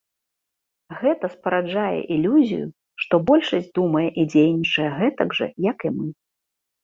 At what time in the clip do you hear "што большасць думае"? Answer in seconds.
3.05-4.03